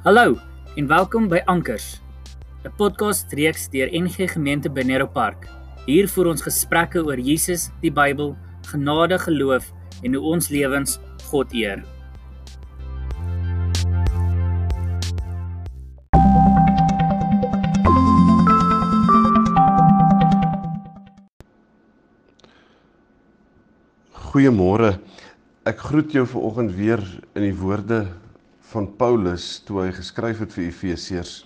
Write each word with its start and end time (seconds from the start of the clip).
Hallo 0.00 0.38
en 0.80 0.86
welkom 0.88 1.26
by 1.28 1.42
Ankers, 1.44 2.00
'n 2.64 2.72
podcast 2.76 3.32
reeks 3.36 3.68
deur 3.68 3.90
NG 3.92 4.32
Gemeente 4.32 4.70
Benero 4.72 5.06
Park. 5.06 5.44
Hier 5.84 6.08
voer 6.08 6.26
ons 6.26 6.40
gesprekke 6.40 7.04
oor 7.04 7.20
Jesus, 7.20 7.68
die 7.82 7.92
Bybel, 7.92 8.32
genade, 8.64 9.18
geloof 9.18 9.68
en 10.02 10.14
hoe 10.14 10.24
ons 10.24 10.48
lewens 10.48 10.96
God 11.28 11.52
eer. 11.52 11.84
Goeiemôre. 24.32 24.96
Ek 25.66 25.78
groet 25.78 26.12
jou 26.12 26.24
vanoggend 26.26 26.72
weer 26.72 27.04
in 27.34 27.42
die 27.42 27.54
woorde 27.54 28.06
van 28.70 28.86
Paulus 28.96 29.58
toe 29.66 29.80
hy 29.82 29.92
geskryf 29.94 30.44
het 30.44 30.52
vir 30.54 30.68
Efesiërs. 30.68 31.40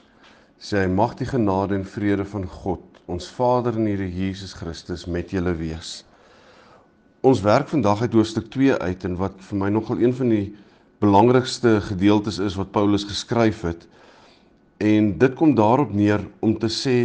Sê 0.61 0.83
hy 0.83 0.91
mag 0.93 1.15
die 1.17 1.29
genade 1.29 1.77
en 1.77 1.87
vrede 1.89 2.27
van 2.29 2.45
God, 2.49 2.83
ons 3.09 3.29
Vader 3.33 3.79
en 3.79 3.89
Here 3.89 4.09
Jesus 4.09 4.53
Christus 4.57 5.07
met 5.09 5.33
julle 5.33 5.55
wees. 5.57 6.03
Ons 7.25 7.41
werk 7.45 7.71
vandag 7.73 8.05
uit 8.05 8.17
hoofstuk 8.19 8.51
2 8.53 8.77
uit 8.77 9.09
en 9.09 9.17
wat 9.17 9.41
vir 9.49 9.61
my 9.63 9.73
nogal 9.73 10.03
een 10.05 10.13
van 10.17 10.33
die 10.33 10.45
belangrikste 11.01 11.79
gedeeltes 11.89 12.39
is 12.45 12.59
wat 12.61 12.73
Paulus 12.77 13.07
geskryf 13.09 13.65
het. 13.65 13.87
En 14.85 15.15
dit 15.19 15.37
kom 15.39 15.55
daarop 15.57 15.93
neer 15.97 16.25
om 16.45 16.57
te 16.61 16.69
sê 16.69 16.99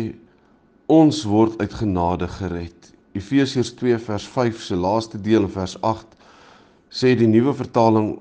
ons 0.92 1.24
word 1.24 1.60
uit 1.64 1.74
genade 1.80 2.28
gered. 2.40 2.92
Efesiërs 3.16 3.72
2 3.80 4.00
vers 4.04 4.28
5 4.36 4.64
se 4.68 4.76
laaste 4.76 5.20
deel 5.22 5.48
in 5.48 5.54
vers 5.56 5.78
8 5.80 6.18
sê 6.92 7.16
die 7.16 7.30
nuwe 7.30 7.56
vertaling 7.56 8.18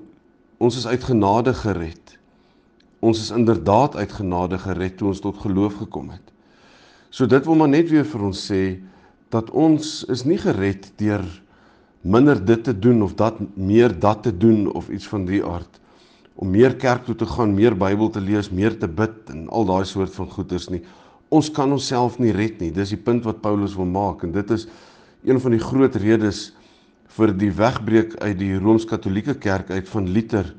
ons 0.59 0.75
is 0.75 0.87
uit 0.87 1.03
genade 1.07 1.53
gered. 1.55 2.15
Ons 2.99 3.21
is 3.23 3.31
inderdaad 3.31 3.95
uit 3.95 4.11
genade 4.11 4.59
gered 4.59 4.97
toe 4.99 5.13
ons 5.13 5.23
tot 5.23 5.39
geloof 5.39 5.79
gekom 5.79 6.11
het. 6.11 6.33
So 7.09 7.25
dit 7.25 7.45
wil 7.47 7.57
maar 7.57 7.71
net 7.71 7.89
weer 7.89 8.05
vir 8.05 8.25
ons 8.27 8.41
sê 8.51 8.63
dat 9.33 9.49
ons 9.55 10.03
is 10.11 10.25
nie 10.27 10.37
gered 10.41 10.91
deur 10.99 11.23
minder 12.01 12.39
dit 12.39 12.63
te 12.63 12.73
doen 12.75 13.01
of 13.03 13.15
dat 13.19 13.39
meer 13.55 13.95
dat 13.99 14.23
te 14.23 14.33
doen 14.35 14.67
of 14.71 14.89
iets 14.89 15.07
van 15.07 15.25
die 15.27 15.41
aard 15.45 15.79
om 16.39 16.51
meer 16.51 16.75
kerk 16.79 17.03
toe 17.03 17.15
te 17.19 17.27
gaan, 17.27 17.51
meer 17.51 17.75
Bybel 17.75 18.07
te 18.15 18.21
lees, 18.23 18.47
meer 18.47 18.77
te 18.79 18.87
bid 18.87 19.27
en 19.33 19.49
al 19.51 19.65
daai 19.67 19.83
soort 19.83 20.13
van 20.15 20.29
goeders 20.31 20.69
nie. 20.71 20.79
Ons 21.35 21.49
kan 21.51 21.71
onsself 21.75 22.15
nie 22.23 22.31
red 22.31 22.61
nie. 22.63 22.69
Dis 22.71 22.93
die 22.93 22.99
punt 22.99 23.25
wat 23.27 23.41
Paulus 23.43 23.75
wil 23.75 23.89
maak 23.91 24.23
en 24.23 24.31
dit 24.31 24.53
is 24.55 24.63
een 25.27 25.41
van 25.43 25.51
die 25.51 25.59
groot 25.59 25.97
redes 25.99 26.53
vir 27.17 27.33
die 27.33 27.51
wegbreek 27.51 28.15
uit 28.21 28.37
die 28.39 28.55
Rooms-Katolieke 28.59 29.35
Kerk 29.41 29.71
uit 29.71 29.89
van 29.89 30.09
Luther 30.13 30.53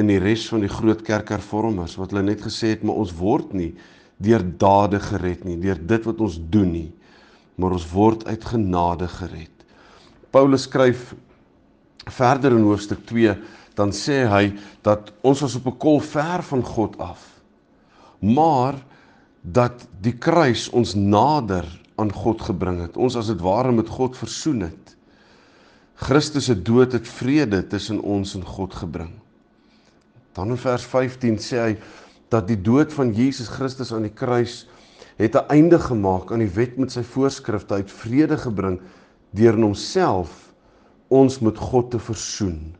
in 0.00 0.08
die 0.08 0.20
res 0.22 0.46
van 0.48 0.64
die 0.64 0.72
groot 0.72 1.02
kerkhervormers 1.04 1.96
wat 2.00 2.14
hulle 2.14 2.24
net 2.30 2.44
gesê 2.44 2.74
het 2.74 2.84
maar 2.86 3.00
ons 3.02 3.12
word 3.18 3.52
nie 3.56 3.72
deur 4.20 4.44
dade 4.60 5.00
gered 5.00 5.46
nie, 5.48 5.56
deur 5.60 5.78
dit 5.80 6.04
wat 6.04 6.20
ons 6.20 6.36
doen 6.52 6.68
nie, 6.68 6.90
maar 7.56 7.72
ons 7.76 7.86
word 7.92 8.26
uit 8.28 8.44
genade 8.44 9.08
gered. 9.08 9.64
Paulus 10.30 10.66
skryf 10.68 11.14
verder 12.10 12.52
in 12.56 12.66
hoofstuk 12.68 13.02
2 13.08 13.34
dan 13.78 13.94
sê 13.96 14.22
hy 14.28 14.50
dat 14.84 15.12
ons 15.24 15.40
was 15.40 15.56
op 15.56 15.66
'n 15.66 15.78
kol 15.78 16.00
ver 16.00 16.42
van 16.42 16.62
God 16.62 16.98
af. 16.98 17.40
Maar 18.20 18.76
dat 19.42 19.86
die 20.00 20.12
kruis 20.12 20.68
ons 20.68 20.94
nader 20.94 21.64
aan 21.96 22.12
God 22.12 22.42
gebring 22.42 22.80
het. 22.80 22.96
Ons 22.96 23.16
as 23.16 23.26
dit 23.26 23.40
ware 23.40 23.72
met 23.72 23.88
God 23.88 24.16
versoen 24.16 24.60
het. 24.60 24.96
Christus 26.00 26.46
se 26.48 26.56
dood 26.56 26.92
het 26.96 27.08
vrede 27.08 27.60
tussen 27.68 28.00
ons 28.00 28.34
en 28.34 28.44
God 28.44 28.74
gebring. 28.74 29.12
Dan 30.32 30.54
in 30.54 30.60
vers 30.60 30.84
15 30.88 31.36
sê 31.42 31.58
hy 31.60 31.72
dat 32.32 32.46
die 32.48 32.56
dood 32.56 32.94
van 32.94 33.10
Jesus 33.12 33.50
Christus 33.52 33.92
aan 33.92 34.06
die 34.06 34.14
kruis 34.14 34.64
het 35.20 35.36
'n 35.36 35.50
einde 35.52 35.78
gemaak 35.78 36.32
aan 36.32 36.40
die 36.40 36.54
wet 36.56 36.78
met 36.78 36.92
sy 36.92 37.02
voorskrifte 37.02 37.74
uit 37.74 37.90
vrede 37.90 38.38
gebring 38.38 38.80
deur 39.30 39.54
in 39.54 39.62
homself 39.62 40.54
ons 41.08 41.40
met 41.40 41.58
God 41.58 41.90
te 41.90 41.98
versoen. 41.98 42.74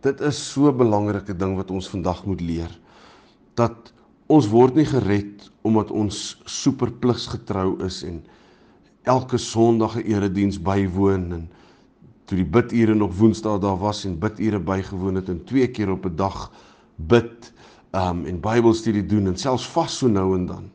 Dit 0.00 0.20
is 0.20 0.52
so 0.52 0.68
'n 0.68 0.76
belangrike 0.76 1.36
ding 1.36 1.56
wat 1.56 1.70
ons 1.70 1.88
vandag 1.88 2.24
moet 2.26 2.40
leer. 2.40 2.70
Dat 3.54 3.92
ons 4.28 4.48
word 4.48 4.74
nie 4.74 4.86
gered 4.86 5.50
omdat 5.62 5.90
ons 5.90 6.40
superpligsgetrou 6.44 7.84
is 7.84 8.02
en 8.02 8.24
elke 9.02 9.38
Sondag 9.38 9.96
'n 9.96 10.06
erediens 10.06 10.62
bywoon 10.62 11.32
en 11.32 11.50
toe 12.32 12.40
die 12.40 12.48
bidure 12.48 12.94
nog 12.96 13.12
Woensdae 13.18 13.60
daar 13.60 13.76
was 13.76 14.06
en 14.08 14.16
bidure 14.20 14.60
bygewoon 14.64 15.20
het 15.20 15.28
en 15.28 15.42
twee 15.44 15.68
keer 15.68 15.90
op 15.92 16.06
'n 16.08 16.16
dag 16.16 16.50
bid 16.96 17.52
um 17.92 18.24
en 18.24 18.40
Bybelstudie 18.40 19.04
doen 19.06 19.26
en 19.26 19.36
selfs 19.36 19.68
vas 19.68 19.98
so 19.98 20.08
nou 20.08 20.34
en 20.36 20.46
dan. 20.46 20.70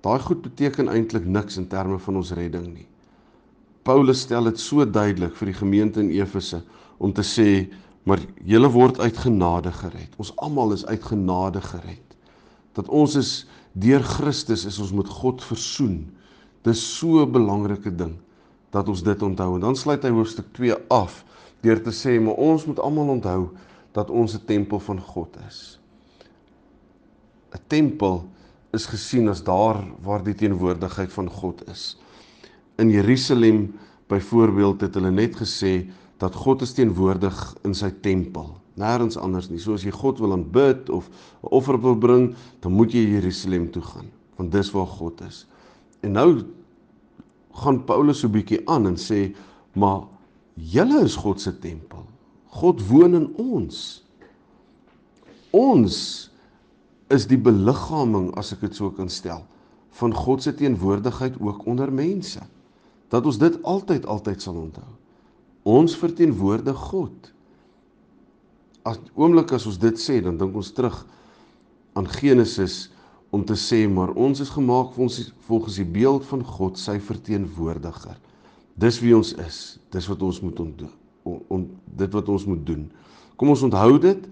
Daai 0.00 0.18
goed 0.20 0.42
beteken 0.42 0.88
eintlik 0.88 1.26
niks 1.26 1.56
in 1.56 1.66
terme 1.66 1.98
van 1.98 2.16
ons 2.16 2.30
redding 2.32 2.66
nie. 2.74 2.86
Paulus 3.82 4.20
stel 4.20 4.44
dit 4.44 4.58
so 4.58 4.84
duidelik 4.90 5.34
vir 5.36 5.46
die 5.46 5.58
gemeente 5.58 6.00
in 6.00 6.10
Efese 6.10 6.62
om 6.98 7.12
te 7.12 7.22
sê 7.22 7.66
maar 8.04 8.20
julle 8.44 8.70
word 8.70 8.98
uit 8.98 9.16
genade 9.16 9.72
gered. 9.72 10.14
Ons 10.16 10.36
almal 10.36 10.72
is 10.72 10.86
uit 10.86 11.02
genade 11.02 11.60
gered. 11.60 12.16
Dat 12.72 12.88
ons 12.88 13.14
is 13.14 13.46
deur 13.72 14.02
Christus 14.02 14.64
is 14.64 14.78
ons 14.78 14.92
met 14.92 15.08
God 15.08 15.42
versoen. 15.42 16.06
Dis 16.62 16.98
so 16.98 17.26
'n 17.26 17.32
belangrike 17.32 17.96
ding 17.96 18.18
dat 18.70 18.88
ons 18.88 19.02
dit 19.02 19.22
onthou. 19.22 19.54
En 19.54 19.60
dan 19.60 19.76
sluit 19.76 20.02
hy 20.02 20.10
hoofstuk 20.10 20.52
2 20.52 20.76
af 20.92 21.24
deur 21.64 21.80
te 21.82 21.92
sê 21.94 22.18
maar 22.22 22.38
ons 22.38 22.66
moet 22.68 22.78
almal 22.78 23.16
onthou 23.16 23.48
dat 23.96 24.10
ons 24.10 24.34
'n 24.34 24.44
tempel 24.46 24.80
van 24.80 25.00
God 25.00 25.36
is. 25.48 25.78
'n 27.52 27.60
Tempel 27.66 28.28
is 28.72 28.86
gesien 28.86 29.28
as 29.28 29.42
daar 29.42 29.80
waar 30.02 30.22
die 30.22 30.34
teenwoordigheid 30.34 31.12
van 31.12 31.30
God 31.30 31.68
is. 31.68 31.96
In 32.76 32.90
Jerusalem 32.90 33.74
byvoorbeeld 34.06 34.80
het 34.80 34.94
hulle 34.94 35.10
net 35.10 35.36
gesê 35.36 35.88
dat 36.18 36.34
God 36.34 36.62
is 36.62 36.74
teenwoordig 36.74 37.56
in 37.64 37.74
sy 37.74 37.90
tempel, 38.02 38.56
nêrens 38.78 39.18
anders 39.18 39.48
nie. 39.50 39.58
So 39.58 39.74
as 39.74 39.84
jy 39.86 39.90
God 39.94 40.18
wil 40.18 40.32
aanbid 40.32 40.90
of 40.90 41.08
'n 41.42 41.48
offer 41.50 41.80
wil 41.80 41.96
bring, 41.96 42.34
dan 42.60 42.72
moet 42.72 42.92
jy 42.92 43.06
Jerusalem 43.06 43.70
toe 43.70 43.82
gaan, 43.82 44.10
want 44.36 44.52
dis 44.52 44.70
waar 44.70 44.86
God 44.86 45.20
is. 45.20 45.46
En 46.00 46.12
nou 46.12 46.44
gaan 47.62 47.82
Paulus 47.88 48.22
so 48.22 48.30
bietjie 48.32 48.62
aan 48.70 48.86
en 48.90 48.98
sê, 49.00 49.28
maar 49.78 50.06
julle 50.54 51.02
is 51.04 51.16
God 51.18 51.40
se 51.42 51.52
tempel. 51.62 52.06
God 52.58 52.82
woon 52.88 53.14
in 53.18 53.28
ons. 53.38 54.02
Ons 55.54 55.98
is 57.14 57.26
die 57.28 57.40
beliggaaming 57.40 58.32
as 58.38 58.52
ek 58.56 58.66
dit 58.66 58.76
so 58.76 58.90
kan 58.94 59.10
stel 59.12 59.44
van 59.98 60.12
God 60.14 60.44
se 60.44 60.52
teenwoordigheid 60.54 61.40
ook 61.42 61.64
onder 61.66 61.90
mense. 61.90 62.38
Dat 63.10 63.26
ons 63.26 63.38
dit 63.40 63.56
altyd 63.66 64.06
altyd 64.06 64.44
sal 64.44 64.54
onthou. 64.60 64.90
Ons 65.66 65.96
verteenwoordig 65.98 66.76
God. 66.90 67.32
As 68.86 69.00
oomblik 69.18 69.52
as 69.56 69.66
ons 69.66 69.80
dit 69.80 69.98
sê, 69.98 70.20
dan 70.22 70.38
dink 70.38 70.54
ons 70.56 70.70
terug 70.76 71.00
aan 71.98 72.06
Genesis 72.06 72.86
om 73.30 73.44
te 73.44 73.56
sê 73.58 73.82
maar 73.90 74.14
ons 74.16 74.40
is 74.40 74.52
gemaak 74.52 74.94
volgens 74.94 75.32
volgens 75.48 75.76
die 75.80 75.84
beeld 75.84 76.24
van 76.28 76.44
God, 76.44 76.78
sy 76.78 76.98
verteenwoordiger. 77.00 78.16
Dis 78.78 79.00
wie 79.02 79.14
ons 79.16 79.34
is. 79.42 79.78
Dis 79.92 80.06
wat 80.08 80.22
ons 80.22 80.40
moet 80.44 80.60
ontdoen. 80.60 80.92
On, 81.28 81.40
on, 81.52 81.64
dit 81.98 82.12
wat 82.14 82.28
ons 82.28 82.44
moet 82.48 82.60
doen. 82.66 82.86
Kom 83.36 83.52
ons 83.52 83.64
onthou 83.66 83.98
dit. 84.00 84.28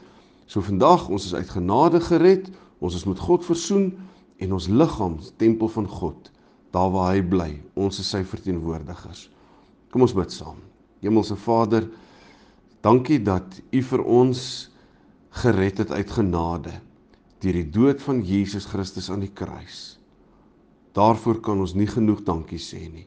So 0.47 0.63
vandag, 0.65 1.09
ons 1.09 1.27
is 1.27 1.35
uit 1.35 1.51
genade 1.51 2.01
gered. 2.05 2.49
Ons 2.79 2.97
is 2.99 3.07
met 3.09 3.21
God 3.21 3.45
versoen 3.45 3.91
en 4.37 4.53
ons 4.53 4.69
liggaam, 4.69 5.17
tempel 5.41 5.71
van 5.73 5.87
God, 5.89 6.31
daar 6.77 6.91
waar 6.93 7.15
hy 7.15 7.23
bly. 7.25 7.51
Ons 7.75 8.03
is 8.03 8.11
sy 8.13 8.21
verteenwoordigers. 8.29 9.27
Kom 9.93 10.05
ons 10.05 10.15
bid 10.17 10.33
saam. 10.33 10.59
Hemelse 11.01 11.39
Vader, 11.41 11.87
dankie 12.85 13.19
dat 13.25 13.61
U 13.73 13.83
vir 13.91 14.05
ons 14.05 14.43
gered 15.43 15.81
het 15.81 15.93
uit 15.93 16.13
genade 16.13 16.77
deur 17.45 17.59
die 17.59 17.71
dood 17.71 18.03
van 18.03 18.23
Jesus 18.25 18.67
Christus 18.71 19.11
aan 19.11 19.25
die 19.25 19.33
kruis. 19.33 19.99
Daarvoor 20.97 21.41
kan 21.45 21.61
ons 21.61 21.75
nie 21.77 21.89
genoeg 21.91 22.23
dankie 22.25 22.61
sê 22.63 22.87
nie. 22.89 23.07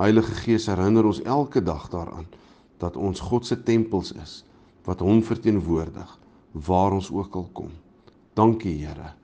Heilige 0.00 0.34
Gees 0.42 0.66
herinner 0.66 1.06
ons 1.06 1.22
elke 1.22 1.62
dag 1.62 1.86
daaraan 1.92 2.26
dat 2.82 2.96
ons 2.96 3.20
God 3.20 3.46
se 3.46 3.60
tempels 3.62 4.12
is 4.18 4.40
wat 4.88 5.04
hom 5.04 5.22
verteenwoordig 5.22 6.18
waar 6.66 6.98
ons 6.98 7.12
ook 7.12 7.38
al 7.38 7.48
kom. 7.52 7.70
Dankie 8.34 8.74
Here. 8.82 9.14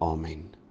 Amen. 0.00 0.61